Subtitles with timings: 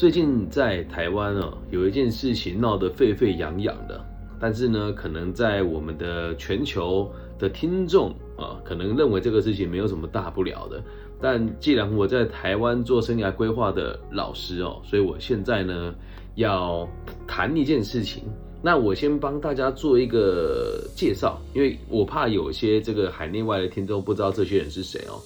[0.00, 4.02] 最近在台湾哦，有一件事情闹得沸沸扬扬的，
[4.40, 10.82] 但是呢，可能在我们的全球的听众啊，可能认为这个事情没有什么大不了的。
[11.20, 15.94] 但既然我在台湾做生涯规划的老师哦，所以我现在呢
[16.34, 16.88] 要
[17.26, 18.22] 谈一件事情。
[18.62, 25.20] 那我先帮大家做一个介绍，因为我怕有些这个海内外的听众不知道这些人是谁哦。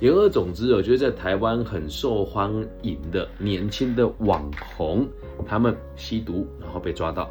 [0.00, 2.52] 言而总之，我觉得在台湾很受欢
[2.82, 5.08] 迎的年轻的网红，
[5.46, 7.30] 他们吸毒然后被抓到。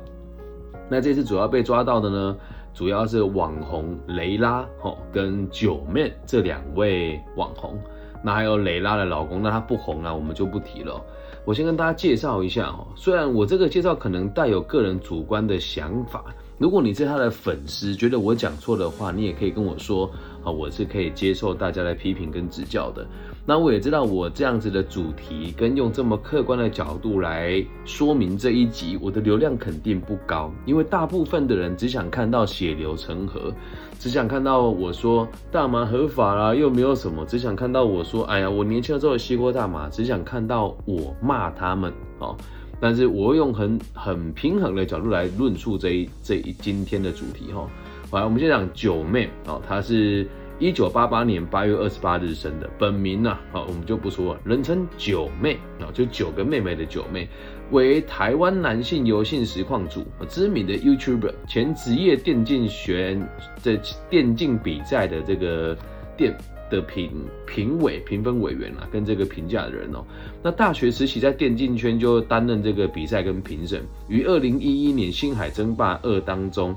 [0.90, 2.38] 那这次主要被抓到的呢，
[2.74, 7.80] 主要是网红雷拉哦跟九妹这两位网红。
[8.24, 11.00] 那还有蕾拉的老公，那他不红啊，我们就不提了。
[11.44, 16.26] 我先跟大家介绍一下哦，虽然我这个介绍可能带有个人主观的想法，
[16.58, 20.10] 如果你是他的粉丝，觉得我讲错的话，你也可以跟我说
[20.46, 23.06] 啊，我是可以接受大家的批评跟指教的。
[23.48, 33.54] 那我也知道我这样子的主题跟用这么客观的角度来说明这一集，我的流量肯定不高，因为大部分的人只想看到血流成河，
[34.00, 42.36] 只想看到我说大麻合法啦，又没有什么，只想看到我说，哎呀，我年轻的时候吸过大麻，只想看到我骂他们哦。
[42.80, 47.70] 但是我用很很平衡的角度来论述这一这一今天的主题哈。
[48.10, 50.28] 好，我们先讲九妹哦，她是。
[50.58, 57.28] 一九八八年八月二十八日生的，本名呢，好，我们就不说了，人称九妹啊，就九个妹妹的九妹，
[57.72, 63.20] 为台湾男性游戏实况主，知名的 YouTuber，前职业电竞选
[63.62, 63.78] 的
[64.10, 65.78] 电竞比赛的这个
[66.16, 66.34] 电
[66.70, 67.12] 的评
[67.46, 70.06] 评委评分委员啊，跟这个评价的人哦，
[70.42, 76.74] 那大学时期在电竞圈就担任这个比赛跟评审，于二零一一年星海争霸二当中。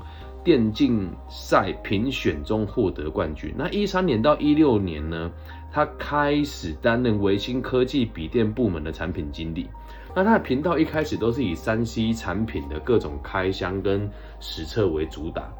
[0.49, 3.53] 电竞赛评选中获得冠军。
[3.55, 5.29] 那一三年到一六年呢，
[5.71, 9.69] 他开始担任维新科技笔电部门的产品经理。
[10.15, 15.53] 那他的频道一开始都是以三 C 产品的各种开箱跟实测为主打。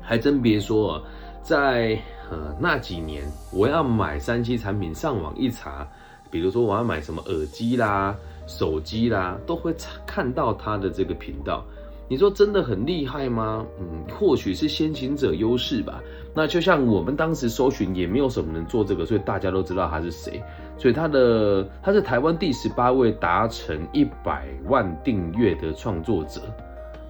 [0.00, 1.02] 还真别说啊，
[1.42, 5.86] 在呃那几年，我要买三 C 产品，上网一查，
[6.30, 9.74] 比如说我要买什么耳机啦、手机啦，都会
[10.06, 11.62] 看到他的这个频道。
[12.08, 13.66] 你说真的很厉害吗？
[13.80, 16.00] 嗯，或许是先行者优势吧。
[16.34, 20.42] 那就像我们当时搜寻也没有什么人做这个，所以大家都知道他是谁。
[20.78, 26.42] 所以他的他是台湾第十八位达成一百万订阅的创作者。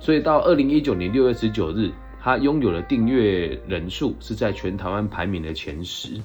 [0.00, 1.90] 所以到二零一九年六月十九日，
[2.20, 6.16] 他拥有的订阅人数是在全台湾排名的前十。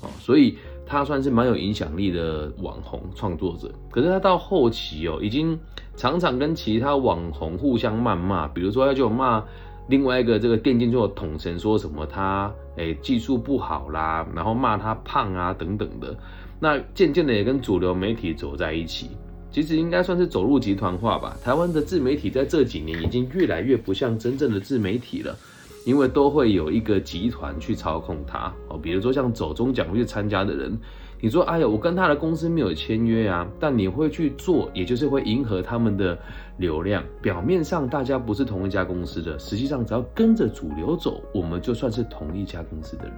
[0.00, 0.58] 哦，所以。
[0.86, 5.58] 他算是蛮有影响力的网红创作者，可是他到后期哦，已经
[5.96, 9.42] 常常跟其他网红互相谩骂，比如说他就骂
[9.88, 16.16] 另外一个这个电竞做统神，说什么他诶技术不好啦，然后骂他胖啊等等的，
[16.60, 19.10] 那渐渐的也跟主流媒体走在一起，
[19.50, 21.36] 其实应该算是走入集团化吧。
[21.42, 25.36] 台湾的自媒体在这几年已经越来越不像真正的自媒体了。
[25.84, 30.78] 因为都会有一个集团去操控它哦，比如说像走中奖去参加的人，
[31.20, 36.18] 你说哎呀，我跟他的公司没有签约啊，但你会去做，也就是会迎合他们的
[36.56, 37.02] 流量。
[37.20, 43.14] 表面上大家不是同一家公司的，实际上只要跟着主流走，我们就算是同一家公司的人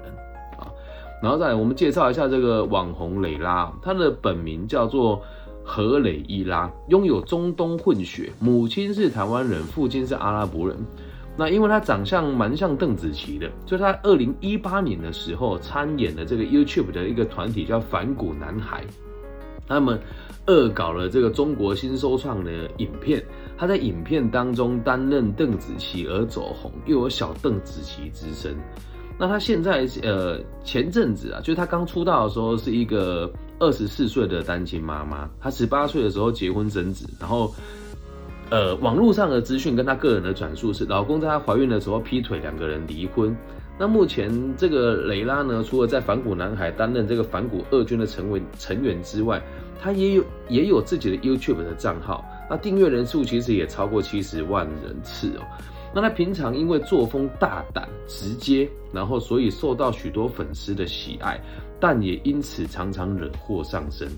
[0.59, 0.69] 啊。
[1.23, 5.23] 然后再来，我们介绍一下这个网红蕾拉，她的本名叫做
[5.63, 10.77] 何蕾伊拉，拥有中东混血，母亲是台湾人，父亲是阿拉伯人。
[11.37, 18.85] 那因为他长相蛮像邓紫棋的，所以他二零一八年的时候参演了这个 YouTube 的一个团体叫反骨男孩，
[19.67, 20.01] 他们
[20.47, 23.21] 恶搞了这个中国新收创的影片，
[23.59, 28.57] 他在影片当中担任邓紫棋而走红，又有小邓紫棋之称。
[29.19, 33.29] 那他现在呃前阵子啊，就是他刚出道的时候是一个
[33.59, 37.53] 二十四岁的单亲妈妈，他十八岁的时候结婚生子，然后。
[38.51, 43.37] 呃，网络上的资讯跟她个人的转述是，老公在她怀孕的时候劈腿，两个人离婚。
[43.77, 49.43] 那目前这个蕾拉呢，除了在反骨男孩担任这个反骨二军的成为成员之外，
[49.81, 55.43] 她也有也有自己的 YouTube 的账号，那订阅人数其实也超过七十万人次哦。
[55.93, 61.41] 那她平常因为作风大胆直接，然后所以受到许多粉丝的喜爱，
[61.81, 64.09] 但也因此常常惹祸上身。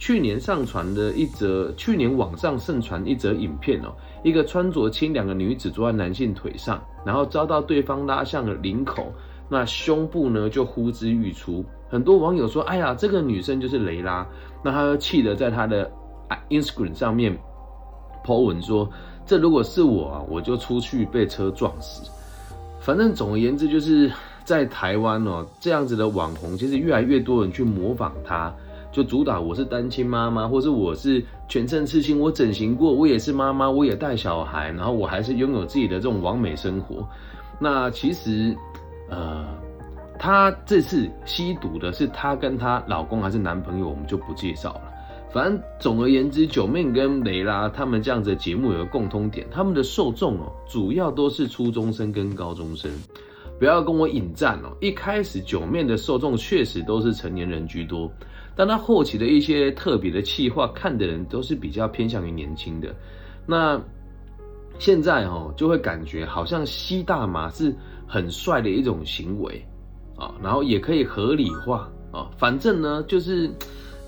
[0.00, 3.92] 去年上传的一则，去年网上盛传一则影片哦，
[4.24, 9.12] 一个穿着清凉的女子坐在男性腿上，然后遭到对方拉向了领口，
[9.46, 11.62] 那胸部呢就呼之欲出。
[11.90, 14.26] 很多网友说：“哎呀，这个女生就是雷拉。”
[14.64, 15.90] 那他气得在他的
[16.48, 17.38] Instagram 上面
[18.24, 18.88] po 文说
[19.26, 22.10] ：“这如果是我啊，我就出去被车撞死。”
[22.80, 24.10] 反正总而言之，就是
[24.44, 28.50] 在台湾哦，这样子的网红其实越来越多人去模仿他。
[28.92, 37.06] 就主打我是单亲妈妈，或是我是全身刺青，我整形过，我也是妈妈，我也带小孩，然后我还是拥有自己的这种完美生活。
[37.60, 38.56] 那其实，
[39.08, 39.46] 呃，
[40.18, 44.82] 她这次吸毒的是她跟她老公还是男朋友，我们就不介绍了。
[45.32, 52.90] 反正总而言之，九妹跟雷拉他们这样子的节目有个共通点，他们的受众哦，主要都是初中生跟高中生。
[53.56, 54.74] 不要跟我引战哦！
[54.80, 58.10] 一开始九面的受众确实都是成年人居多，
[58.60, 62.94] 但他后期的一些特别的气话，看的人都是比较偏向于年轻的。
[63.46, 63.80] 那
[64.78, 67.74] 现在哦，就会感觉好像吸大麻是
[68.06, 69.64] 很帅的一种行为
[70.14, 72.30] 啊，然后也可以合理化啊。
[72.36, 73.50] 反正呢，就是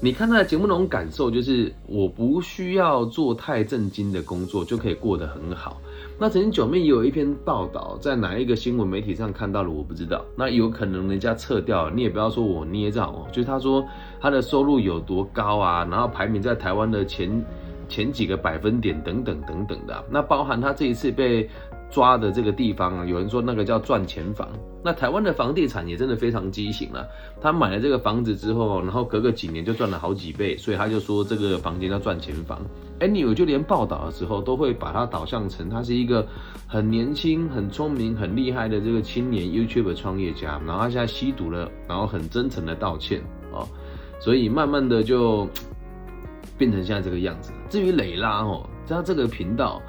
[0.02, 5.81] 你看他的节目那种感受，就是我不需要做太正经的工作，就可以过得很好。
[6.22, 10.24] 那曾经九妹也有一篇报道，在哪一个新闻媒体上看到了，我不知道。
[10.36, 13.26] 那有可能人家撤掉了，你也不要说我捏造哦。
[13.32, 13.84] 就是他说
[14.20, 17.44] 他的收入有多高啊，然后排名在台湾的前
[17.93, 20.05] 前几个百分点等等等等的。
[20.11, 21.49] 那包含他这一次被。
[21.93, 24.49] 抓的这个地方啊，有人说那个叫赚钱房。
[24.83, 27.06] 那台湾的房地产也真的非常畸形了。
[27.39, 32.62] 他买了这个房子之后，然后隔个几年就赚了好几倍，所以他就说这个房间叫赚钱房。
[32.99, 36.27] 哎，你有就连报道的时候都会把它导向成他是一个
[36.67, 40.59] 很年轻、很聪明、很厉害的这个青年 YouTube 创业家。
[40.67, 43.21] 然后他现在吸毒了，然后很真诚的道歉
[43.53, 43.69] 哦，
[44.19, 45.47] 所以慢慢的就
[46.56, 47.52] 变成现在这个样子。
[47.69, 49.81] 至于蕾拉哦，他这个频道。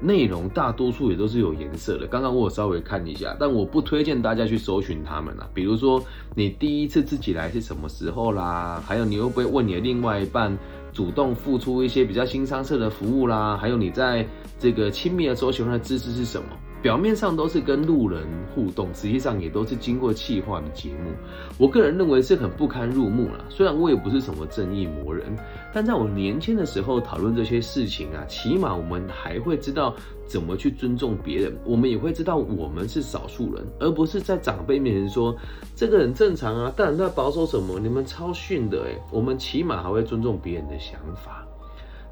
[0.00, 2.06] 内容大多数也都是有颜色的。
[2.06, 5.48] 刚刚我有稍微看一下，但我不推荐大家去搜寻他们啊。
[5.52, 6.00] 比如说，
[6.36, 8.80] 你第一次自己来是什么时候啦？
[8.86, 10.56] 还有你会不会问你的另外一半
[10.92, 13.56] 主动付出一些比较新商社的服务啦？
[13.56, 14.24] 还有你在
[14.56, 16.48] 这个亲密的时候喜欢的姿势是什么？
[16.80, 21.10] 表面上都是跟路人互动，实际上也都是经过气化的节目。
[21.58, 23.44] 我个人认为是很不堪入目了。
[23.48, 25.36] 虽然我也不是什么正义魔人，
[25.74, 29.92] 但在我年轻的时候讨论这些事情啊，起码我们还会知道
[30.26, 35.36] 怎么去尊重别人，我们也会知道我们是少数人，而不是在长辈面前说
[35.74, 41.44] 这个很正常啊，大人在保守什么，你们超逊的诶我们起码还会尊重别人的想法。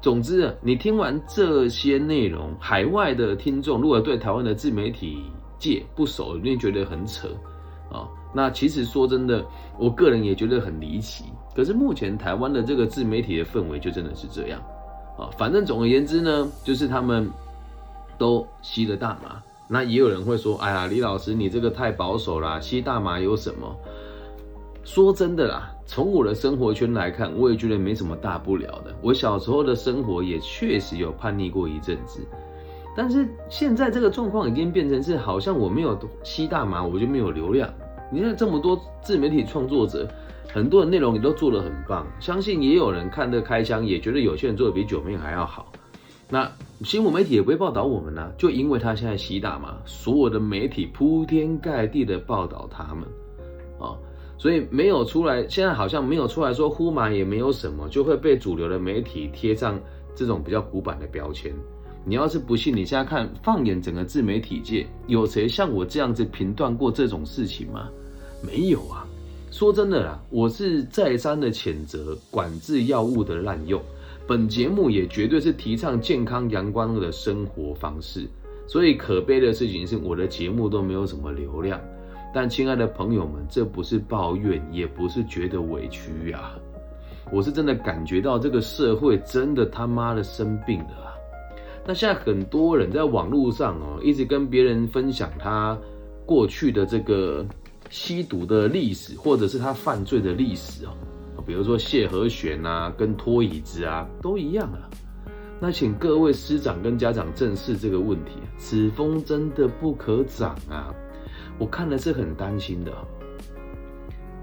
[0.01, 5.23] 总之，你听完这些内容，海外的听众如果对台湾的自媒体
[5.57, 7.27] 界不熟，一定觉得很扯
[7.91, 8.07] 啊。
[8.33, 9.43] 那其实说真的，
[9.79, 11.25] 我个人也觉得很离奇。
[11.55, 14.61] 可是目前台湾的这个自媒体的氛围就真的是这样
[15.17, 15.29] 啊。
[15.37, 17.27] 反正总而言之呢，就是他们
[18.17, 19.41] 都吸了大麻。
[19.67, 23.75] 那也有人会说：“哎呀，李老师，你这个太保守啦，吸大麻有什么？”
[24.85, 25.73] 说真的啦。
[25.87, 28.93] 从我的生活圈来看，我也觉得没什么大不了的。
[29.01, 32.19] 我小时候的生活也确实有叛逆过一阵子，
[32.95, 37.73] 但是现在这个状况已经变成是，好像我没有吸大麻，我就没有流量。
[38.11, 40.07] 你看这么多自媒体创作者，
[40.53, 45.71] 很多的内容也都做得很棒，相信也有人看得开箱，也觉得有些人做的比九妹还要好。
[46.29, 46.51] 那
[46.83, 53.07] 新闻媒体也不会报道我们呢，就因为他现在吸大麻，所有的媒体铺天盖地的报道他们，
[54.37, 59.79] 所以没有出来，现在好像没有出来说呼麻也没有什么，就会被主流的媒体贴上
[60.15, 61.53] 这种比较古板的标签。
[62.05, 67.89] 你要是不信，你现在看，放眼整个自媒体界，有谁像我这样子评断过这种事情吗？
[68.41, 69.05] 没有啊。
[69.49, 73.81] 说真的啦，我是再三的谴责管制药物的滥用。
[74.27, 78.27] 本节目也绝对是提倡健康阳光的生活方式。
[78.67, 81.81] 所以可悲的事情是，我的节目都没有什么流量。
[82.33, 86.51] 但亲爱的朋友们，这不是抱怨，也不是觉得委屈呀，
[87.31, 91.13] 我是真的感觉到这个社会真的他妈的生病了。
[91.85, 95.77] 那现在很多人在网络上哦，一直跟别人分享他
[96.25, 97.45] 过去的这个
[97.89, 100.91] 吸毒的历史，或者是他犯罪的历史哦，
[101.45, 104.89] 比如说谢和弦啊，跟拖椅子啊，都一样啊。
[105.59, 110.93] 那请各位师长跟家长正视这个问题，此风真的不可长啊。
[111.57, 112.91] 我看的是很担心的。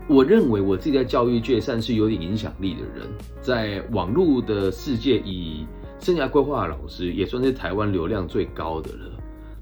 [0.06, 3.08] 我认为我自己在教育界算是有点影响力的人，
[3.40, 5.66] 在网络的世界，以
[5.98, 9.10] 生涯规划老师也算是台湾流量最高的了。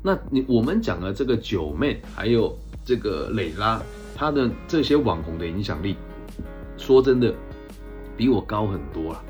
[0.03, 3.81] 那你我们讲的这个九妹，还有这个蕾拉，
[4.17, 5.95] 她的这些网红的影响力，
[6.77, 7.33] 说真的，
[8.17, 9.23] 比我高很多啊。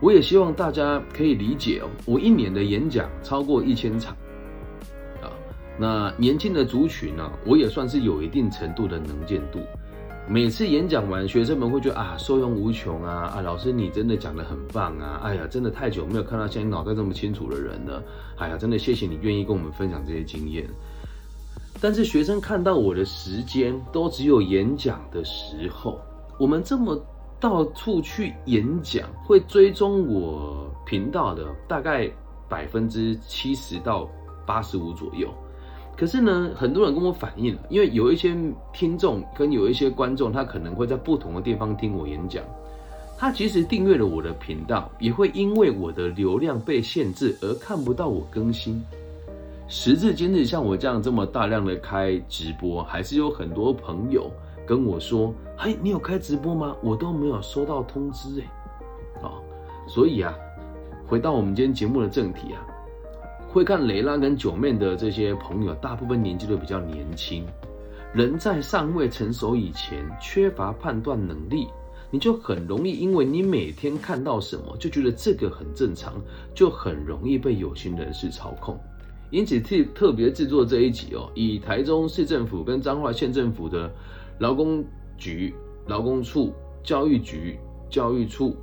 [0.00, 4.16] 我也希望大家可以理解哦，我一年的演讲超过一千场。
[5.78, 9.60] 那年轻的族群呢，我也算是有一定程度的能见度。
[10.26, 15.20] 每次演讲完，学生们会觉得啊，受用无穷啊啊，老师你真的讲得很棒啊！
[15.22, 18.02] 哎呀，真的太久没有看到像你脑袋这么清楚的人了。
[18.36, 20.68] 哎呀，真的谢谢你愿意跟我们分享这些经验。
[21.80, 25.98] 但是学生看到我的时间都只有演讲的时候，
[26.38, 27.00] 我们这么
[27.40, 32.06] 到处去演讲，会追踪我频道的大概
[32.50, 34.06] 百分之七十到
[34.44, 35.32] 八十五左右。
[35.98, 38.32] 可是呢，很多人跟我反映，因为有一些
[38.72, 42.44] 听众跟有一些观众，他可能会在不同的地方听我演讲。
[43.18, 48.80] 他即使订阅了我的频道，也会因为我的流量被限制而看不到我更新。
[49.66, 54.30] 时至今日，像我这样这么大量的开直播，还是有很多朋友
[54.64, 56.76] 跟我说：“嘿，你有开直播吗？
[56.80, 59.34] 我都没有收到通知。”哎，啊，
[59.88, 60.32] 所以啊，
[61.08, 62.64] 回到我们今天节目的正题啊，
[63.50, 67.46] 会看雷拉跟九妹的这些朋友，大部分年纪都比较年轻，
[68.12, 71.66] 人在尚未成熟以前，缺乏判断能力。
[72.10, 76.14] 你就很容易，因为你每天看到什么就觉得这个很正常，
[76.54, 78.78] 就很容易被有心人士操控。
[79.30, 83.90] 因此特特别制作这一集哦，以台中市政府跟彰化县政府的
[84.38, 84.82] 劳工
[85.18, 85.54] 局、
[85.86, 86.50] 劳工处、
[86.82, 87.58] 教育局、
[87.90, 88.56] 教育处、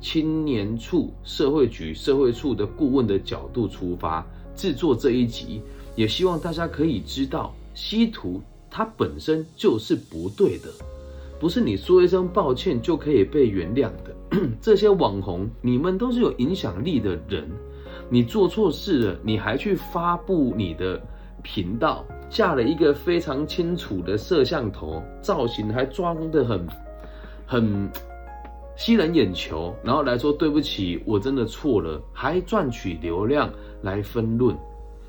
[0.00, 4.26] 青年处、社会局、社会处的顾问的角度出发
[4.56, 5.60] 制作这一集，
[5.94, 8.40] 也希望大家可以知道，吸毒
[8.70, 10.68] 它本身就是不对的。
[11.38, 14.14] 不是你说一声抱歉就可以被原谅的。
[14.60, 17.48] 这些网红，你们都是有影响力的人，
[18.08, 21.00] 你做错事了，你还去发布你的
[21.42, 26.66] 频道，架了一个非常清楚的摄像头，造型还装的很
[27.46, 27.90] 很
[28.80, 34.56] 吸人眼球，然后来说对不起，我真的错了，还赚取流量来分论。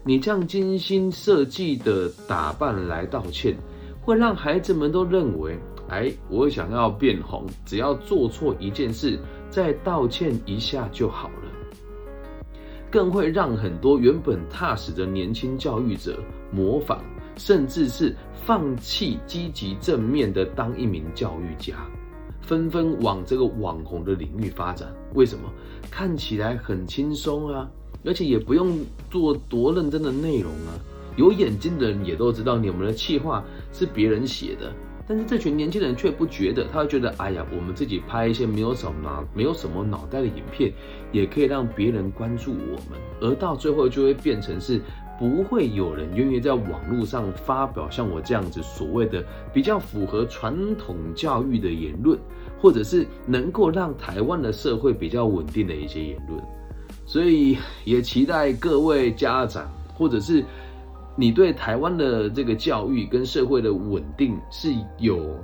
[0.04, 3.56] 你这样精心设计的打扮来道歉，
[4.02, 5.58] 会让孩子们都认为。
[5.88, 9.18] 哎，我想要变红，只要做错一件事，
[9.50, 12.52] 再道歉一下就好了。
[12.90, 16.20] 更会让很多原本踏实的年轻教育者
[16.52, 17.00] 模仿，
[17.38, 21.76] 甚至是放弃积极正面的当一名教育家，
[22.42, 24.92] 纷纷往这个网红的领域发展。
[25.14, 25.44] 为什么？
[25.90, 27.70] 看起来很轻松啊，
[28.06, 28.80] 而且也不用
[29.10, 30.74] 做多认真的内容啊。
[31.18, 33.44] 有眼睛的人也都知道，你们的气话
[33.74, 34.72] 是别人写的。
[35.08, 40.72] 但是这群年轻人却不觉得，他会觉得，哎呀，我们自己拍一些没有什么、没有什么脑袋的影片，
[41.12, 44.80] 也可以让别人关注我们，而到最后就会变成是，
[45.22, 49.24] 不会有人愿意在网络上发表像我这样子所谓的
[49.54, 52.18] 比较符合传统教育的言论，
[52.60, 56.42] 或者是能够让台湾的社会比较稳定的一些言论，
[57.06, 60.44] 所以也期待各位家长或者是。
[61.18, 65.36] 你对台湾的这个教育跟社会的稳定是有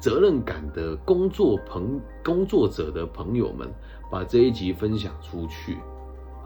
[0.00, 3.68] 责任感的工作朋工作者的朋友们，
[4.10, 5.76] 把这一集分享出去，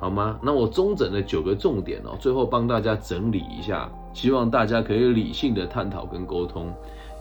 [0.05, 0.39] 好吗？
[0.43, 6.71] 那我中整了九个重点哦，最后帮大家整理一下，希望大家可以理性的探讨跟沟通。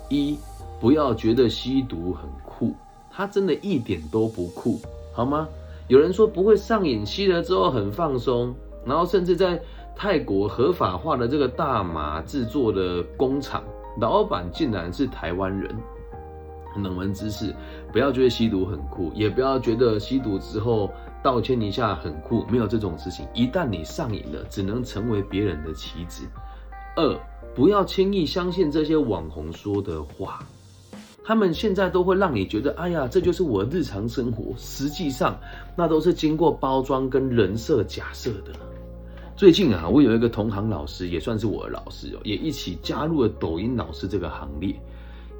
[0.09, 0.37] 一，
[0.81, 2.75] 不要觉得吸毒很酷，
[3.09, 4.81] 它真的一点都不酷，
[5.13, 5.47] 好吗？
[5.87, 8.53] 有人说不会上瘾，吸了之后很放松，
[8.85, 9.61] 然后甚至在。
[9.95, 13.63] 泰国合法化的这个大麻制作的工厂，
[14.01, 15.69] 老板竟然是台湾人。
[16.77, 17.53] 冷门知识，
[17.91, 20.89] 不要觉得吸毒很酷，也不要觉得吸毒之后
[21.23, 23.25] 道歉一下很酷，没有这种事情。
[23.33, 26.25] 一旦你上瘾了，只能成为别人的棋子。
[26.95, 27.17] 二，
[27.55, 30.45] 不要轻易相信这些网红说的话，
[31.23, 34.53] 他们现在都会让你觉得，哎呀，这就是我日常生活。
[34.57, 35.39] 实际上，
[35.75, 38.51] 那都是经过包装跟人设假设的。
[39.35, 44.75] 最近啊，我有一个同行老师，也算是我的老师哦，也一起加入了抖音老师这个行列。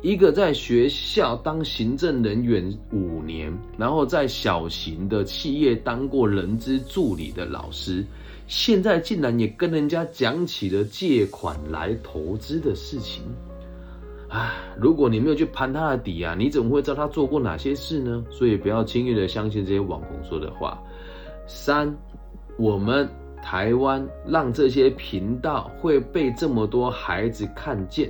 [0.04, 8.06] 一个在学校当行政人员五年，然后在小型的企业当过人资助理的老师，
[8.46, 13.24] 现在竟然也跟人家讲起了借款来投资的事情。
[14.28, 18.26] 唉，如果你没有去盘他的底啊，你怎么会知道他做过哪些事呢？
[18.30, 20.78] 所以不要轻易的相信这些网红说的话。
[21.48, 21.96] 三，
[22.58, 23.10] 我们。
[23.46, 28.10] 台湾让这些频道会被这么多孩子看见，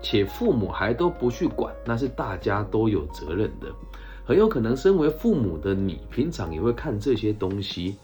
[0.00, 3.68] 且父母还都不去管，那是大家都有责任的。
[4.24, 7.96] 很有可能身为父母的你，平常也会看这些东西，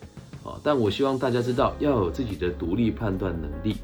[0.43, 0.59] 啊！
[0.63, 3.77] 但我希望大家知道，要有自己的独立判断能力，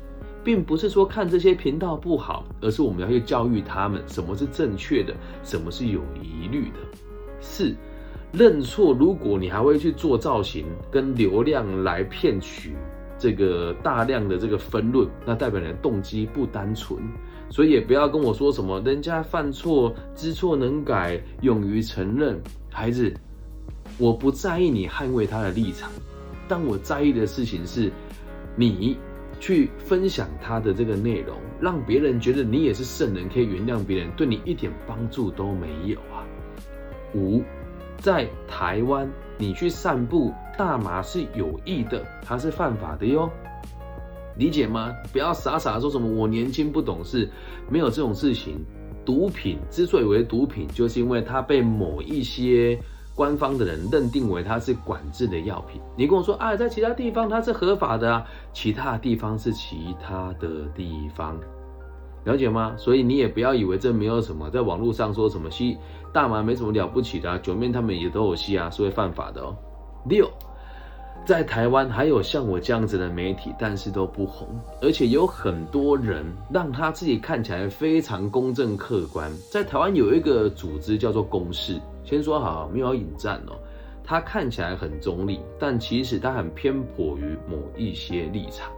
[0.43, 5.14] 并不是说看这些频道不好，而是我们要去教育他们什么是正确的，
[5.45, 6.79] 什么是有疑虑的。
[7.40, 7.75] 四。
[8.33, 12.76] 认错，如果你还会去做造型跟流量来骗取
[13.19, 16.97] 这个大量的这个分论，那代表你的动机不单纯。
[17.50, 22.40] 所以也不要跟我说什么人家犯错知错能改，勇于承认。
[22.71, 23.12] 孩子，
[23.99, 25.90] 我不在意你捍卫他的立场，
[26.47, 27.90] 但我在意的事情是，
[28.54, 28.97] 你
[29.40, 36.25] 去分享他的这个内容，让别人觉得你也是圣人，可以原谅别人，对你一点帮助都没有啊。
[37.14, 37.42] 五，
[37.99, 43.28] 在台湾你去散步大麻是有益的，它是犯法的哟。
[44.40, 44.92] 理解吗？
[45.12, 47.28] 不要傻傻说什么我年轻不懂事，
[47.68, 48.64] 没有这种事情。
[49.04, 52.78] 毒品之所以为毒品，就是因为它被某一些
[53.14, 55.80] 官方的人认定为它是管制的药品。
[55.94, 61.38] 你跟我说啊，在其他地方它是合法的啊，其他地方是其他的地方，
[62.25, 62.75] 了解吗？
[62.78, 65.76] 所以你也不要以为这没有什么，在网络上说什么吸
[66.14, 69.54] 大麻没什么了不起的，九面他们也都有吸啊，是会犯法的哦。
[70.09, 70.30] 六。
[71.27, 74.49] 在台湾还有像我这样子的媒体，但是都不红，
[74.83, 79.31] 而且有很多人让他自己看起来非常公正客观。
[79.50, 83.55] 在台湾有一个组织叫做公视，先说好没有引战哦，
[84.03, 88.73] 他看起来很中立，但其实他很偏颇于某一些立场。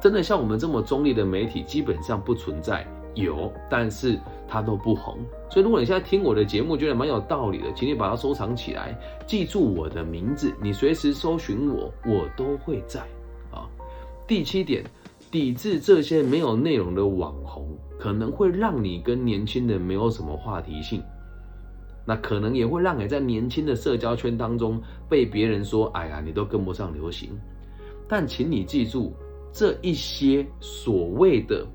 [0.00, 2.86] 真的像我们这么中立的媒体，基本上不存在。
[3.14, 5.18] 有，但是它都不红。
[5.52, 13.00] 所以如果你现在听我的节目觉得蛮有道理的，请你把它收藏起来，记住我的名字，你随时搜寻我，我都会在。
[13.50, 13.68] 啊，
[14.26, 14.82] 第七点，
[15.30, 17.68] 抵制这些没有内容的网红，
[17.98, 21.02] 可能会让你跟年轻人没有什么话题性，
[22.06, 27.28] 那可能也会让你在年轻的社交圈当中被别人说，哎呀，你都跟不上流行。
[28.08, 29.12] 但请你记住，
[29.52, 31.66] 这一些所谓的。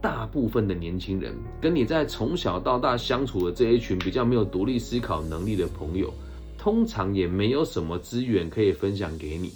[0.00, 6.12] 大部分的年轻人跟你在从小到大相处的这一群比较没有独立思考能力的朋友，
[6.56, 9.50] 通常也没有什么资源可以分享给你，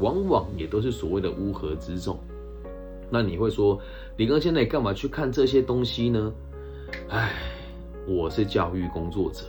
[0.00, 2.18] 往往也都是所谓的乌合之众。
[3.10, 3.80] 那你会说，
[4.18, 6.30] 李刚现在干嘛去看这些东西呢？
[7.08, 7.32] 唉，
[8.06, 9.44] 我是教育工作者，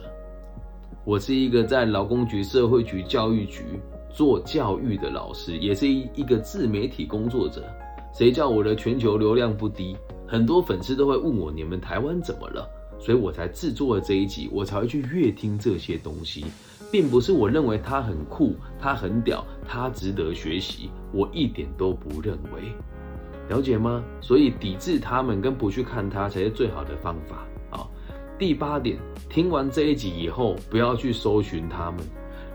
[1.04, 3.64] 我是一个在劳工局、社会局、教育局
[4.10, 7.64] 做教育的老师，也是一一个自媒体工作者。
[8.14, 9.96] 谁叫我的全球流量不低？
[10.30, 12.70] 很多粉丝都会问我，你们台湾怎么了？
[13.00, 16.46] 所以我才制作了这一集，我才会去阅听这些东西，
[16.92, 22.72] 并不是我认为他很酷，他很屌，他值得学习，我一点都不认为，
[23.48, 24.04] 了解吗？
[24.22, 27.88] 所以抵制他们跟不去看他才是最好的方法啊。
[28.38, 32.02] 第八点，听完这一集以后，不要去搜寻他们，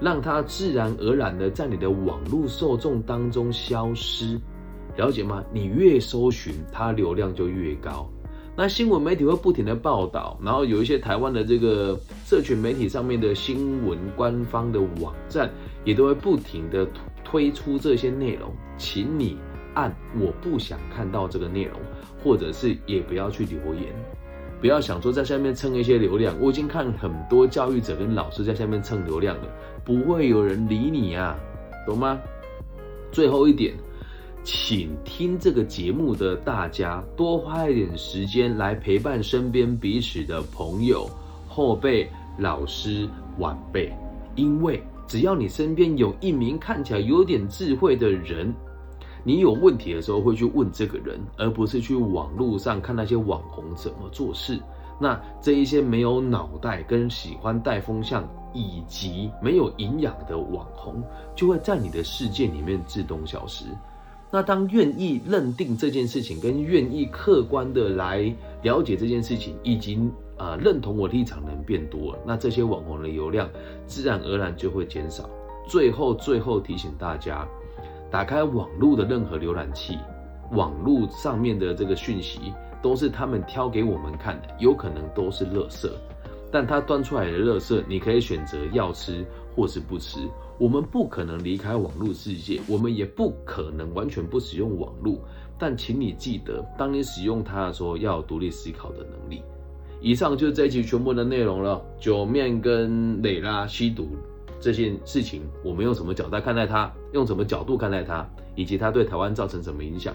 [0.01, 4.41] 让他自然而然的在你的网络受众当中消失。
[4.97, 5.45] 了解吗？
[5.53, 8.09] 你越搜寻，它流量就越高。
[8.57, 15.51] 那新闻媒体会不停的报道，然后有一些台湾的这个社群媒体上面的新闻官方的网站，
[15.85, 16.87] 也都会不停的
[17.25, 18.53] 推出这些内容。
[18.79, 19.37] 请你
[19.75, 21.73] 按我不想看到这个内容，
[22.23, 23.93] 或者是也不要去留言，
[24.61, 26.37] 不要想说在下面蹭一些流量。
[26.41, 29.49] 我已经看很多教育者跟老师在下面蹭流量了，
[29.85, 31.37] 不会有人理你啊，
[31.85, 32.21] 懂吗？
[33.11, 33.75] 最后一点。
[34.45, 41.09] 请听这个节目的大家多花一点时间来陪伴身边彼此的朋友、
[41.49, 43.91] 后辈、老师、晚辈，
[44.37, 48.55] 因为只要你身边有一名看起来有点智慧的人，
[49.25, 54.61] 你有问题的时候会去问这个人，而不是去网络上看那些网红怎么做事。
[55.01, 61.03] 那这一些没有脑袋、跟喜欢带风向以及没有营养的网红，
[61.35, 63.65] 就会在你的世界里面自动消失。
[64.31, 69.99] 那当愿意认定这件事情，跟愿意客观的来了解这件事情，以及
[70.37, 73.49] 啊认同我立场的人变多了，那这些网红的流量
[73.87, 75.31] 自然而然就会减少。
[75.69, 77.47] 最后，最后提醒大家，
[78.11, 79.99] 打开网络的任何浏览器，
[80.51, 85.89] 网络上面的这个讯息都是他们挑给我们看的，有可能都是垃圾。
[86.51, 90.19] 但他端出来的垃圾，你可以选择要吃或是不吃。
[90.59, 95.19] 我们不可能离开网络世界，我们也不可能完全不使用网络。
[95.59, 99.43] 但请你记得，当你使用它的时候，要有独立思考的能力。
[100.01, 101.83] 以上就是这一期全部的内容了。
[101.99, 104.09] 九面跟蕾拉吸毒
[104.61, 106.93] 这件事情，我们用什么角度看待它？
[107.12, 108.29] 用什么角度看待它？
[108.57, 110.14] 以及它对台湾造成什么影响？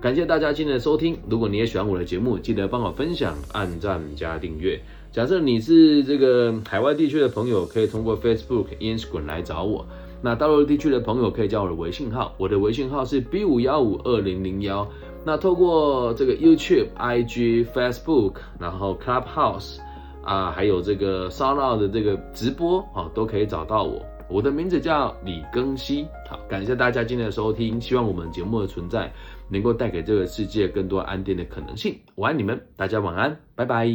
[0.00, 1.18] 感谢大家今天的收听。
[1.28, 4.80] 如果你也喜欢我的节目，记得帮我分享、按赞加订阅。
[5.12, 9.84] 假设你是这个海外地区的朋友，可以通过 Facebook、Instagram 来找我。
[10.22, 14.86] 那大陆地区的朋友可以加我的微信号，我的微信号是 B 五幺五二零零幺。
[15.24, 19.78] 那透过这个 YouTube、IG、Facebook，然后 Clubhouse
[20.22, 24.00] 啊，还有这个 Sound 的这个直播啊，都可以找到我。
[24.28, 26.06] 我的名字叫李庚希。
[26.28, 29.12] 好，感谢大家今天的收听，希望我们节目的存在
[29.48, 31.98] 能够带给这个世界更多安定的可能性。
[32.14, 33.88] 我爱你们，大家晚安，拜拜。